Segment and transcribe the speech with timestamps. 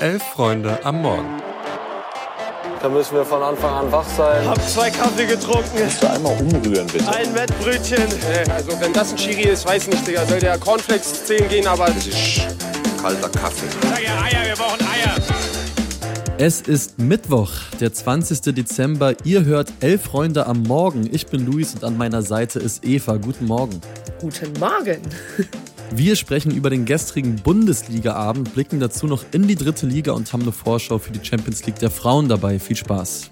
[0.00, 1.42] Elf Freunde am Morgen.
[2.80, 4.48] Da müssen wir von Anfang an wach sein.
[4.48, 5.76] Hab zwei Kaffee getrunken.
[5.76, 7.08] Kannst du einmal umrühren, bitte?
[7.08, 8.04] Ein Wettbrötchen.
[8.54, 10.24] Also wenn das ein Chiri ist, weiß nicht, Digga.
[10.24, 11.86] Soll der Cornflakes 10 gehen, aber...
[11.86, 12.42] Das ist
[13.02, 13.66] kalter Kaffee.
[13.82, 15.16] Sag ja Eier, wir brauchen Eier.
[16.38, 18.54] Es ist Mittwoch, der 20.
[18.54, 19.14] Dezember.
[19.24, 21.08] Ihr hört Elf Freunde am Morgen.
[21.10, 23.16] Ich bin Luis und an meiner Seite ist Eva.
[23.16, 23.80] Guten Morgen.
[24.20, 25.02] Guten Morgen.
[25.90, 30.42] Wir sprechen über den gestrigen Bundesliga-Abend, blicken dazu noch in die dritte Liga und haben
[30.42, 32.58] eine Vorschau für die Champions League der Frauen dabei.
[32.58, 33.30] Viel Spaß.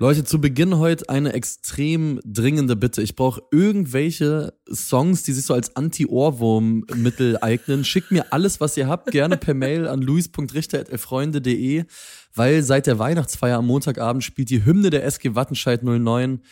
[0.00, 3.02] Leute, zu Beginn heute eine extrem dringende Bitte.
[3.02, 7.84] Ich brauche irgendwelche Songs, die sich so als Anti-Ohrwurm-Mittel eignen.
[7.84, 11.84] Schickt mir alles, was ihr habt, gerne per Mail an luis.richter.freunde.de,
[12.32, 16.42] weil seit der Weihnachtsfeier am Montagabend spielt die Hymne der SG Wattenscheid 09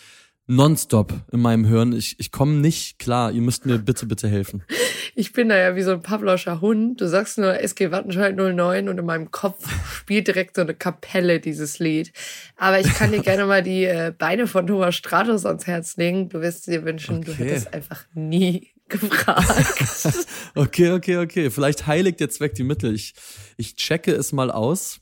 [0.47, 1.93] nonstop in meinem Hirn.
[1.93, 3.33] Ich, ich komme nicht klar.
[3.33, 4.63] Ihr müsst mir bitte, bitte helfen.
[5.15, 7.01] Ich bin da ja wie so ein Pavloscher Hund.
[7.01, 11.41] Du sagst nur SG Wattenscheid 09 und in meinem Kopf spielt direkt so eine Kapelle
[11.41, 12.13] dieses Lied.
[12.57, 16.29] Aber ich kann dir gerne mal die äh, Beine von Thomas Stratus ans Herz legen.
[16.29, 17.25] Du wirst dir wünschen, Okay.
[17.27, 19.47] du hättest einfach nie gefragt.
[20.55, 21.51] Okay, okay, okay.
[21.51, 22.95] Vielleicht heiligt der Zweck die Mittel.
[22.95, 23.15] Ich,
[23.59, 25.01] ich checke es mal aus.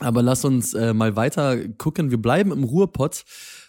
[0.00, 2.10] Aber lass uns äh, mal weiter gucken.
[2.10, 3.24] Wir bleiben im Ruhrpott,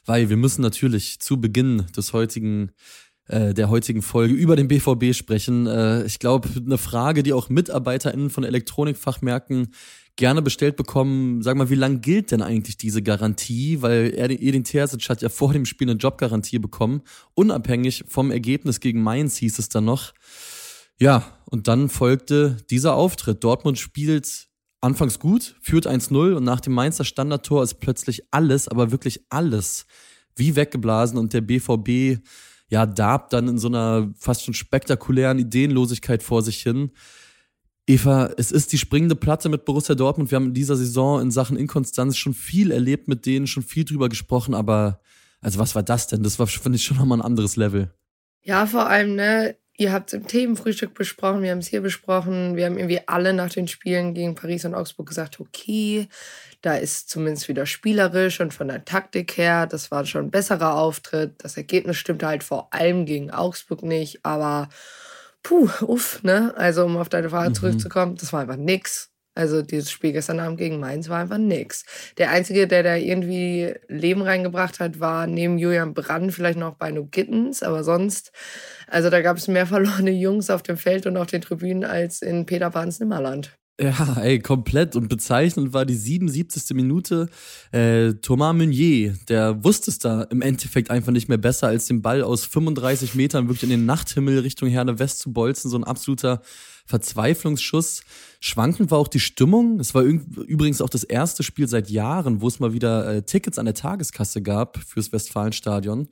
[0.06, 2.72] weil wir müssen natürlich zu Beginn des heutigen
[3.28, 5.66] äh, der heutigen Folge über den BVB sprechen.
[5.66, 9.74] Äh, ich glaube, eine Frage, die auch MitarbeiterInnen von Elektronikfachmärkten
[10.16, 11.42] gerne bestellt bekommen.
[11.42, 13.82] Sag mal, wie lang gilt denn eigentlich diese Garantie?
[13.82, 17.02] Weil Edin Terzic hat ja vor dem Spiel eine Jobgarantie bekommen.
[17.34, 20.14] Unabhängig vom Ergebnis gegen Mainz hieß es dann noch.
[21.00, 23.44] Ja, und dann folgte dieser Auftritt.
[23.44, 24.48] Dortmund spielt
[24.86, 29.86] anfangs gut, führt 1-0 und nach dem Mainzer Standardtor ist plötzlich alles, aber wirklich alles
[30.36, 32.22] wie weggeblasen und der BVB
[32.70, 36.92] ja darbt dann in so einer fast schon spektakulären Ideenlosigkeit vor sich hin.
[37.88, 40.32] Eva, es ist die springende Platte mit Borussia Dortmund.
[40.32, 43.86] Wir haben in dieser Saison in Sachen Inkonstanz schon viel erlebt mit denen, schon viel
[43.86, 45.02] drüber gesprochen, aber
[45.42, 46.24] also was war das denn?
[46.24, 47.94] Das war, finde ich, schon nochmal ein anderes Level.
[48.44, 52.56] Ja, vor allem, ne, ihr habt es im Themenfrühstück besprochen, wir haben es hier besprochen,
[52.56, 56.08] wir haben irgendwie alle nach den Spielen gegen Paris und Augsburg gesagt, okay,
[56.62, 60.76] da ist zumindest wieder spielerisch und von der Taktik her, das war schon ein besserer
[60.76, 61.36] Auftritt.
[61.44, 64.70] Das Ergebnis stimmte halt vor allem gegen Augsburg nicht, aber
[65.44, 66.54] puh, uff, ne?
[66.58, 67.56] Also um auf deine Frage Mhm.
[67.56, 69.12] zurückzukommen, das war einfach nix.
[69.36, 71.84] Also dieses Spiel gestern Abend gegen Mainz war einfach nix.
[72.18, 77.06] Der Einzige, der da irgendwie Leben reingebracht hat, war neben Julian Brandt vielleicht noch Beino
[77.06, 78.32] Gittens, aber sonst,
[78.88, 82.22] also da gab es mehr verlorene Jungs auf dem Feld und auf den Tribünen als
[82.22, 83.58] in Peter Pans Nimmerland.
[83.80, 84.96] Ja, ey, komplett.
[84.96, 86.74] Und bezeichnend war die 77.
[86.76, 87.28] Minute.
[87.74, 92.02] Äh, Thomas Meunier, der wusste es da im Endeffekt einfach nicht mehr besser, als den
[92.02, 95.70] Ball aus 35 Metern wirklich in den Nachthimmel Richtung Herne West zu bolzen.
[95.70, 96.42] So ein absoluter
[96.86, 98.04] Verzweiflungsschuss.
[98.40, 99.80] Schwankend war auch die Stimmung.
[99.82, 103.22] Es war üb- übrigens auch das erste Spiel seit Jahren, wo es mal wieder äh,
[103.24, 106.08] Tickets an der Tageskasse gab fürs Westfalenstadion.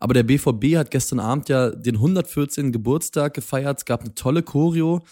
[0.00, 2.72] Aber der BVB hat gestern Abend ja den 114.
[2.72, 3.78] Geburtstag gefeiert.
[3.78, 5.02] Es gab eine tolle Choreo.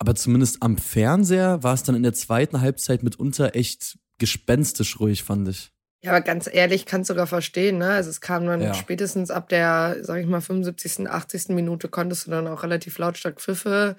[0.00, 5.22] Aber zumindest am Fernseher war es dann in der zweiten Halbzeit mitunter echt gespenstisch ruhig,
[5.22, 5.70] fand ich.
[6.02, 7.90] Ja, aber ganz ehrlich, kann sogar verstehen, ne?
[7.90, 8.72] Also es kam dann Ja.
[8.72, 11.54] spätestens ab der, sag ich mal, 75., 80.
[11.54, 13.96] Minute konntest du dann auch relativ lautstark Pfiffe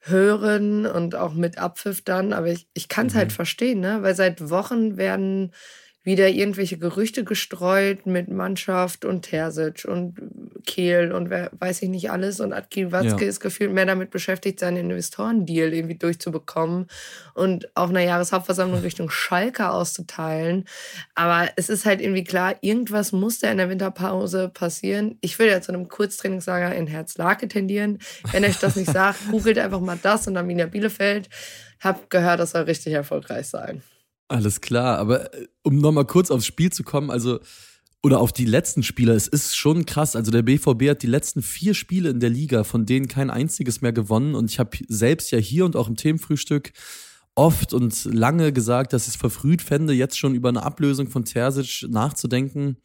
[0.00, 2.32] hören und auch mit Abpfiff dann.
[2.32, 3.18] Aber ich, ich kann es Mhm.
[3.18, 4.02] halt verstehen, ne?
[4.02, 5.52] Weil seit Wochen werden
[6.02, 10.16] wieder irgendwelche Gerüchte gestreut mit Mannschaft und Terzic und
[10.68, 12.38] Kehl und wer weiß ich nicht alles.
[12.40, 13.28] Und Atki Watzke Ja.
[13.30, 16.86] ist gefühlt mehr damit beschäftigt, seinen Investorendeal irgendwie durchzubekommen
[17.34, 20.66] und auf einer Jahreshauptversammlung Richtung Schalke auszuteilen.
[21.14, 25.16] Aber es ist halt irgendwie klar, irgendwas muss da in der Winterpause passieren.
[25.22, 27.98] Ich will ja zu einem Kurztrainingslager in Herzlake tendieren.
[28.32, 31.28] Wenn euch das nicht sagt, googelt einfach mal das und Arminia Bielefeld.
[31.80, 33.82] Hab gehört, das soll richtig erfolgreich sein.
[34.28, 37.40] Alles klar, aber äh, um nochmal kurz aufs Spiel zu kommen, also
[38.08, 40.16] oder auf die letzten Spiele, es ist schon krass.
[40.16, 43.82] Also der BVB hat die letzten vier Spiele in der Liga, von denen kein einziges
[43.82, 44.34] mehr gewonnen.
[44.34, 46.72] Und ich habe selbst ja hier und auch im Themenfrühstück
[47.34, 51.26] oft und lange gesagt, dass ich es verfrüht fände, jetzt schon über eine Ablösung von
[51.26, 52.78] Terzic nachzudenken.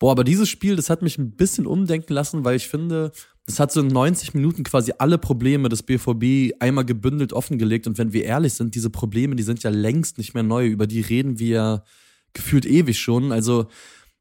[0.00, 3.12] Boah, aber dieses Spiel, das hat mich ein bisschen umdenken lassen, weil ich finde,
[3.46, 7.86] das hat so in 90 Minuten quasi alle Probleme des BVB einmal gebündelt offengelegt.
[7.86, 10.66] Und wenn wir ehrlich sind, diese Probleme, die sind ja längst nicht mehr neu.
[10.66, 11.84] Über die reden wir
[12.32, 13.30] gefühlt ewig schon.
[13.30, 13.68] Also,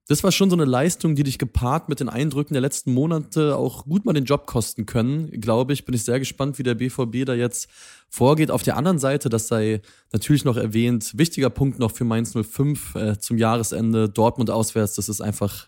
[0.09, 3.55] das war schon so eine Leistung, die dich gepaart mit den Eindrücken der letzten Monate
[3.55, 5.85] auch gut mal den Job kosten können, glaube ich.
[5.85, 7.69] Bin ich sehr gespannt, wie der BVB da jetzt
[8.09, 8.49] vorgeht.
[8.49, 12.95] Auf der anderen Seite, das sei natürlich noch erwähnt, wichtiger Punkt noch für Mainz 05
[12.95, 15.67] äh, zum Jahresende, Dortmund auswärts, das ist einfach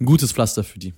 [0.00, 0.92] ein gutes Pflaster für die.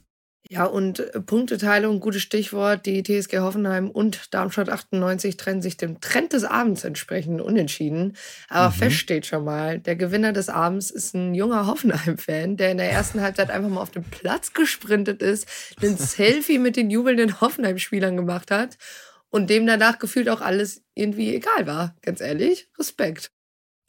[0.51, 2.87] Ja, und äh, Punkteteilung, gutes Stichwort.
[2.87, 8.17] Die TSG Hoffenheim und Darmstadt 98 trennen sich dem Trend des Abends entsprechend unentschieden.
[8.49, 8.79] Aber mhm.
[8.79, 12.91] fest steht schon mal, der Gewinner des Abends ist ein junger Hoffenheim-Fan, der in der
[12.91, 15.47] ersten Halbzeit einfach mal auf den Platz gesprintet ist,
[15.83, 18.79] ein Selfie mit den jubelnden Hoffenheim-Spielern gemacht hat
[19.29, 21.95] und dem danach gefühlt auch alles irgendwie egal war.
[22.01, 23.31] Ganz ehrlich, Respekt.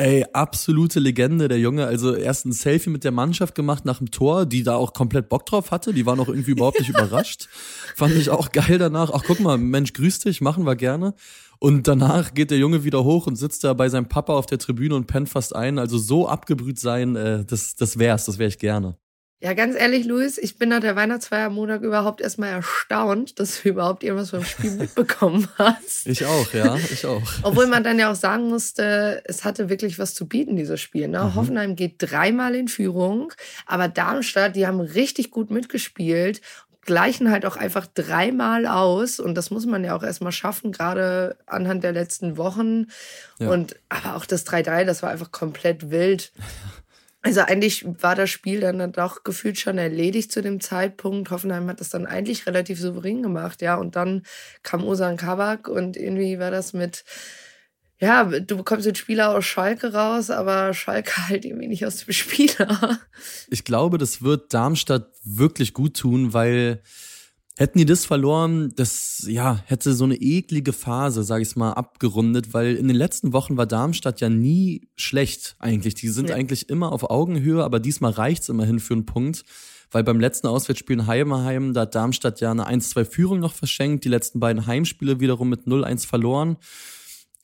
[0.02, 1.86] Ey, absolute Legende, der Junge.
[1.86, 5.28] Also erst ein Selfie mit der Mannschaft gemacht nach dem Tor, die da auch komplett
[5.28, 5.94] Bock drauf hatte.
[5.94, 7.50] Die waren auch irgendwie überhaupt nicht überrascht.
[7.98, 9.12] Fand ich auch geil danach.
[9.14, 11.16] Ach, guck mal, Mensch, grüß dich, machen wir gerne.
[11.60, 14.58] Und danach geht der Junge wieder hoch und sitzt da bei seinem Papa auf der
[14.58, 15.78] Tribüne und pennt fast ein.
[15.78, 18.98] Also so abgebrüht sein, äh, das, das wär's, das wär ich gerne.
[19.42, 23.70] Ja, ganz ehrlich, Luis, ich bin nach der Weihnachtsfeier Montag überhaupt erstmal erstaunt, dass du
[23.70, 26.08] überhaupt irgendwas vom Spiel mitbekommen hast.
[26.08, 27.22] Ich auch, ja, ich auch.
[27.44, 31.08] Obwohl man dann ja auch sagen musste, es hatte wirklich was zu bieten, dieses Spiel.
[31.08, 31.24] Ne?
[31.24, 31.36] Mhm.
[31.36, 33.32] Hoffenheim geht dreimal in Führung,
[33.66, 36.42] aber Darmstadt, die haben richtig gut mitgespielt
[36.86, 41.38] gleichen halt auch einfach dreimal aus und das muss man ja auch erstmal schaffen, gerade
[41.46, 42.88] anhand der letzten Wochen.
[43.38, 43.52] Ja.
[43.52, 46.32] Und aber auch das 3-3, das war einfach komplett wild.
[47.22, 51.32] Also eigentlich war das Spiel dann doch gefühlt schon erledigt zu dem Zeitpunkt.
[51.32, 53.76] Hoffenheim hat das dann eigentlich relativ souverän gemacht, ja.
[53.76, 54.24] Und dann
[54.64, 57.04] kam Osan Kabak und irgendwie war das mit,
[58.00, 62.14] ja, du bekommst den Spieler aus Schalke raus, aber Schalke halt irgendwie nicht aus dem
[62.14, 63.00] Spieler.
[63.50, 66.82] Ich glaube, das wird Darmstadt wirklich gut tun, weil
[67.60, 72.54] Hätten die das verloren, das ja hätte so eine eklige Phase, sage ich mal, abgerundet,
[72.54, 75.94] weil in den letzten Wochen war Darmstadt ja nie schlecht eigentlich.
[75.96, 76.36] Die sind ja.
[76.38, 79.44] eigentlich immer auf Augenhöhe, aber diesmal reicht's immerhin für einen Punkt,
[79.92, 84.10] weil beim letzten Auswärtsspiel in Heimerheim, da hat Darmstadt ja eine 1-2-Führung noch verschenkt, die
[84.10, 86.56] letzten beiden Heimspiele wiederum mit 0-1 verloren.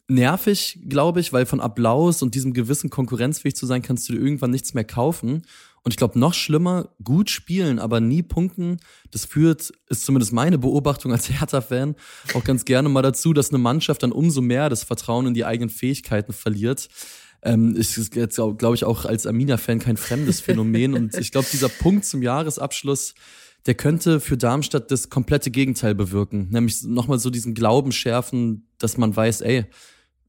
[0.07, 4.19] Nervig, glaube ich, weil von Applaus und diesem Gewissen konkurrenzfähig zu sein, kannst du dir
[4.19, 5.41] irgendwann nichts mehr kaufen.
[5.85, 8.79] Und ich glaube, noch schlimmer, gut spielen, aber nie punkten,
[9.11, 11.95] das führt, ist zumindest meine Beobachtung als Hertha-Fan,
[12.33, 15.45] auch ganz gerne mal dazu, dass eine Mannschaft dann umso mehr das Vertrauen in die
[15.45, 16.89] eigenen Fähigkeiten verliert.
[17.43, 20.95] Ähm, ist jetzt, glaube ich, auch als Arminia-Fan kein fremdes Phänomen.
[20.95, 23.13] Und ich glaube, dieser Punkt zum Jahresabschluss,
[23.67, 26.47] der könnte für Darmstadt das komplette Gegenteil bewirken.
[26.49, 29.65] Nämlich nochmal so diesen Glauben schärfen, dass man weiß, ey,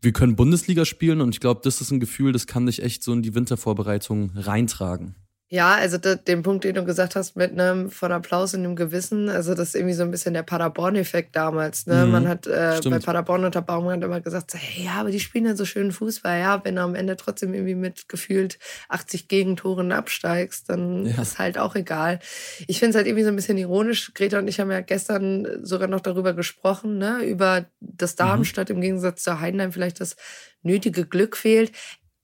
[0.03, 3.03] wir können Bundesliga spielen und ich glaube, das ist ein Gefühl, das kann dich echt
[3.03, 5.17] so in die Wintervorbereitung reintragen.
[5.49, 9.29] Ja, also den Punkt, den du gesagt hast, mit einem von Applaus in dem Gewissen,
[9.29, 11.87] also das ist irgendwie so ein bisschen der Paderborn-Effekt damals.
[11.87, 12.05] Ne?
[12.05, 15.21] Mhm, Man hat äh, bei Paderborn unter Baumgart immer gesagt, so, hey, ja, aber die
[15.21, 18.59] spielen ja so schön Fußball, ja, wenn du am Ende trotzdem irgendwie mit gefühlt
[18.89, 21.23] 80 Gegentoren absteigst, dann ja.
[21.23, 22.19] ist halt auch egal.
[22.67, 24.15] Ich finde es halt irgendwie so ein bisschen ironisch.
[24.15, 27.23] Greta und ich haben ja gestern sogar noch darüber gesprochen, ne?
[27.23, 28.19] über das mhm.
[28.19, 28.77] Darmstadt mhm.
[28.77, 30.17] im Gegensatz zu Heidenheim vielleicht das
[30.63, 31.71] nötige Glück fehlt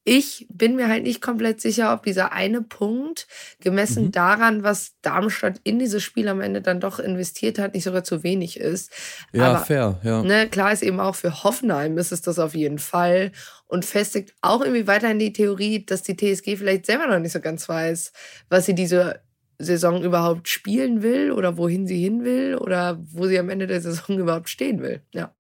[0.04, 3.28] ich bin mir halt nicht komplett sicher, ob dieser eine Punkt,
[3.60, 4.12] gemessen mhm.
[4.12, 8.22] daran, was Darmstadt in dieses Spiel am Ende dann doch investiert hat, nicht sogar zu
[8.22, 8.90] wenig ist.
[9.32, 10.22] Ja, Aber, fair, ja.
[10.22, 13.30] Ne, klar ist eben auch für Hoffenheim ist es das auf jeden Fall
[13.66, 17.40] und festigt auch irgendwie weiterhin die Theorie, dass die TSG vielleicht selber noch nicht so
[17.40, 18.12] ganz weiß,
[18.48, 19.20] was sie diese
[19.58, 23.80] Saison überhaupt spielen will oder wohin sie hin will oder wo sie am Ende der
[23.80, 25.02] Saison überhaupt stehen will.
[25.14, 25.32] Ja.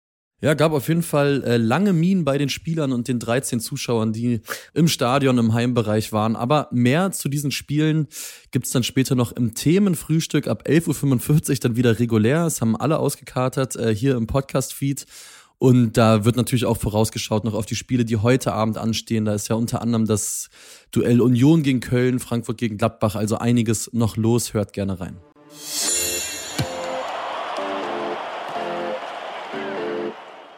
[0.42, 4.12] Ja, gab auf jeden Fall äh, lange Minen bei den Spielern und den 13 Zuschauern,
[4.12, 4.42] die
[4.74, 6.36] im Stadion im Heimbereich waren.
[6.36, 8.08] Aber mehr zu diesen Spielen
[8.50, 12.48] gibt's dann später noch im Themenfrühstück ab 11.45 Uhr dann wieder regulär.
[12.48, 15.06] Es haben alle ausgekatert äh, hier im Podcast-Feed.
[15.60, 19.25] Und da wird natürlich auch vorausgeschaut noch auf die Spiele, die heute Abend anstehen.
[19.25, 20.50] Da ist ja unter anderem das
[20.89, 24.56] Duell Union gegen Köln, Frankfurt gegen Gladbach, also einiges noch los.
[24.56, 25.18] Hört gerne rein.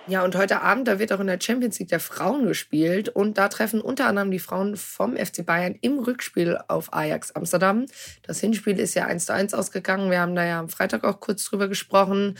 [0.06, 3.08] Ja, und heute Abend, da wird auch in der Champions League der Frauen gespielt.
[3.08, 7.86] Und da treffen unter anderem die Frauen vom FC Bayern im Rückspiel auf Ajax Amsterdam.
[8.22, 10.12] Das Hinspiel ist ja 1 zu 1 ausgegangen.
[10.12, 12.38] Wir haben da ja am Freitag auch kurz drüber gesprochen.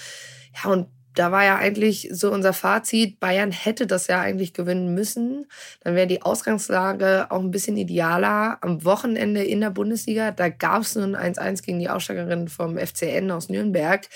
[0.62, 4.94] Ja, und da war ja eigentlich so unser Fazit, Bayern hätte das ja eigentlich gewinnen
[4.94, 5.46] müssen.
[5.82, 8.58] Dann wäre die Ausgangslage auch ein bisschen idealer.
[8.62, 12.78] Am Wochenende in der Bundesliga, da gab es nur ein 1-1 gegen die Aussteigerin vom
[12.78, 14.10] FCN aus Nürnberg.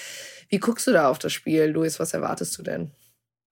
[0.49, 1.99] Wie guckst du da auf das Spiel, Luis?
[1.99, 2.91] Was erwartest du denn?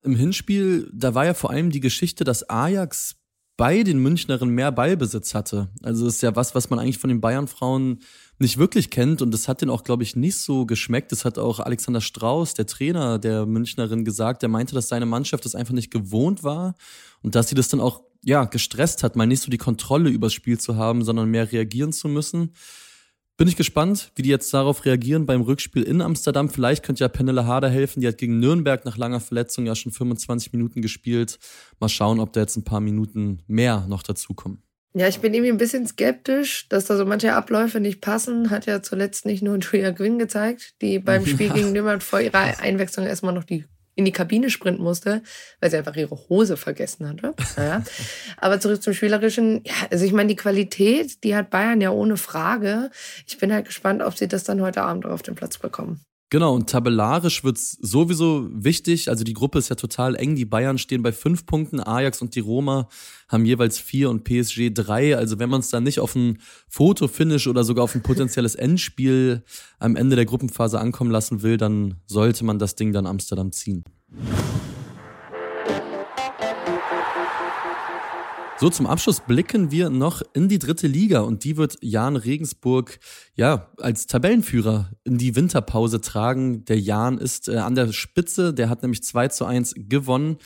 [0.05, 3.15] Im Hinspiel, da war ja vor allem die Geschichte, dass Ajax
[3.57, 5.69] bei den Münchnerinnen mehr Ballbesitz hatte.
[5.81, 7.99] Also das ist ja was, was man eigentlich von den Bayern-Frauen
[8.37, 11.11] nicht wirklich kennt und das hat denen auch, glaube ich, nicht so geschmeckt.
[11.13, 14.41] Das hat auch Alexander Strauß, der Trainer der Münchnerin, gesagt.
[14.41, 16.75] Der meinte, dass seine Mannschaft das einfach nicht gewohnt war
[17.21, 20.33] und dass sie das dann auch ja gestresst hat, mal nicht so die Kontrolle übers
[20.33, 22.51] Spiel zu haben, sondern mehr reagieren zu müssen.
[23.37, 26.49] Bin ich gespannt, wie die jetzt darauf reagieren beim Rückspiel in Amsterdam.
[26.49, 27.99] Vielleicht könnte ja Penelle Harder helfen.
[27.99, 31.37] Die hat gegen Nürnberg nach langer Verletzung ja schon 25 Minuten gespielt.
[31.81, 34.63] Mal schauen, ob da jetzt ein paar Minuten mehr noch dazukommen.
[34.93, 38.49] Ja, ich bin irgendwie ein bisschen skeptisch, dass da so manche Abläufe nicht passen.
[38.49, 42.61] Hat ja zuletzt nicht nur Julia Gwynn gezeigt, die beim Spiel gegen Nürnberg vor ihrer
[42.61, 43.65] Einwechslung erstmal noch die
[43.95, 45.23] in die Kabine sprinten musste,
[45.59, 47.33] weil sie einfach ihre Hose vergessen hatte.
[47.57, 47.83] Naja.
[48.37, 49.61] Aber zurück zum Spielerischen.
[49.63, 52.91] Ja, also ich meine, die Qualität, die hat Bayern ja ohne Frage.
[53.25, 56.01] Ich bin halt gespannt, ob sie das dann heute Abend auf den Platz bekommen.
[56.35, 59.07] Genau, und tabellarisch wird's sowieso wichtig.
[59.07, 60.35] Also die Gruppe ist ja total eng.
[60.35, 62.89] Die Bayern stehen bei fünf Punkten, Ajax und die Roma
[63.29, 65.15] haben jeweils vier und PSG drei.
[65.15, 69.45] Also wenn man es dann nicht auf ein Fotofinish oder sogar auf ein potenzielles Endspiel
[69.79, 73.85] am Ende der Gruppenphase ankommen lassen will, dann sollte man das Ding dann Amsterdam ziehen.
[78.65, 82.97] So, zum Abschluss blicken wir noch in die dritte Liga und die wird Jan Regensburg
[83.35, 86.65] ja als Tabellenführer in die Winterpause tragen.
[86.65, 90.37] Der Jan ist äh, an der Spitze, der hat nämlich 2 zu 1 gewonnen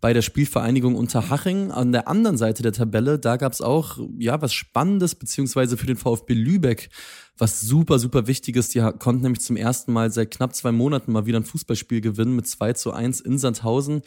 [0.00, 1.70] bei der Spielvereinigung Unterhaching.
[1.70, 5.86] An der anderen Seite der Tabelle, da gab es auch ja was Spannendes, beziehungsweise für
[5.86, 6.88] den VfB Lübeck
[7.36, 8.70] was super, super Wichtiges.
[8.70, 12.36] Die konnten nämlich zum ersten Mal seit knapp zwei Monaten mal wieder ein Fußballspiel gewinnen
[12.36, 14.00] mit 2 zu 1 in Sandhausen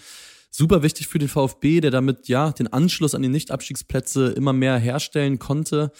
[0.49, 4.77] super wichtig für den VfB, der damit ja den Anschluss an die Nicht-Abstiegsplätze immer mehr
[4.77, 5.91] herstellen konnte.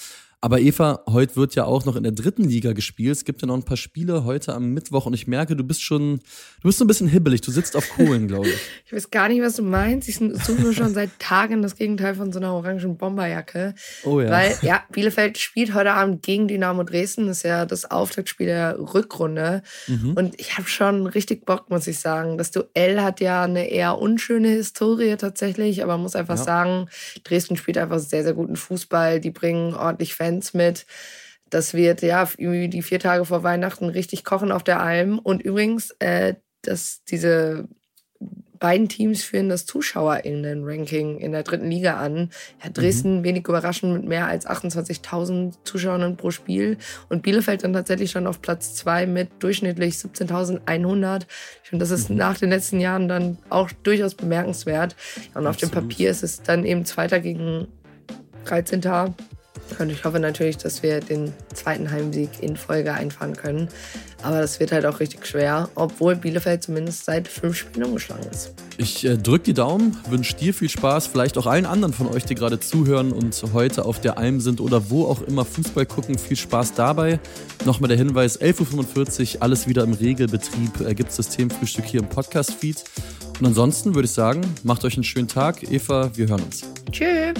[0.41, 3.11] Aber Eva, heute wird ja auch noch in der dritten Liga gespielt.
[3.11, 5.83] Es gibt ja noch ein paar Spiele heute am Mittwoch und ich merke, du bist
[5.83, 6.19] schon,
[6.61, 7.41] du bist so ein bisschen hibbelig.
[7.41, 8.55] Du sitzt auf Kohlen, glaube ich.
[8.85, 10.07] ich weiß gar nicht, was du meinst.
[10.07, 13.75] Ich suche schon seit Tagen das Gegenteil von so einer orangen Bomberjacke.
[14.05, 14.29] Oh ja.
[14.29, 17.27] Weil, ja, Bielefeld spielt heute Abend gegen Dynamo Dresden.
[17.27, 19.61] Das ist ja das Auftaktspiel der Rückrunde.
[19.87, 20.13] Mhm.
[20.13, 22.37] Und ich habe schon richtig Bock, muss ich sagen.
[22.37, 26.43] Das Duell hat ja eine eher unschöne Historie tatsächlich, aber man muss einfach ja.
[26.43, 26.89] sagen,
[27.25, 29.19] Dresden spielt einfach sehr, sehr guten Fußball.
[29.19, 30.85] Die bringen ordentlich Fans Fans mit.
[31.49, 35.17] Das wird ja die vier Tage vor Weihnachten richtig kochen auf der Alm.
[35.17, 37.67] Und übrigens, äh, dass diese
[38.59, 42.29] beiden Teams führen das ZuschauerInnen-Ranking in der dritten Liga an.
[42.61, 43.23] Ja, Dresden mhm.
[43.23, 48.41] wenig überraschend mit mehr als 28.000 Zuschauern pro Spiel und Bielefeld dann tatsächlich schon auf
[48.41, 51.25] Platz zwei mit durchschnittlich 17.100.
[51.63, 52.17] Ich finde, das ist mhm.
[52.17, 54.95] nach den letzten Jahren dann auch durchaus bemerkenswert.
[55.33, 57.67] Und auf dem Papier ist es dann eben Zweiter gegen
[58.45, 58.81] 13.
[59.77, 63.69] Und ich hoffe natürlich, dass wir den zweiten Heimsieg in Folge einfahren können.
[64.21, 68.53] Aber das wird halt auch richtig schwer, obwohl Bielefeld zumindest seit fünf Spielen umgeschlagen ist.
[68.77, 72.25] Ich äh, drücke die Daumen, wünsche dir viel Spaß, vielleicht auch allen anderen von euch,
[72.25, 76.17] die gerade zuhören und heute auf der Alm sind oder wo auch immer Fußball gucken.
[76.17, 77.19] Viel Spaß dabei.
[77.65, 82.83] Nochmal der Hinweis, 11.45 Uhr, alles wieder im Regelbetrieb, äh, gibt Systemfrühstück hier im Podcast-Feed.
[83.39, 85.63] Und ansonsten würde ich sagen, macht euch einen schönen Tag.
[85.71, 86.63] Eva, wir hören uns.
[86.91, 87.33] Tschüss.